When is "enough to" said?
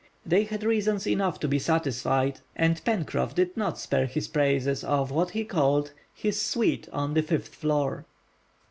1.07-1.47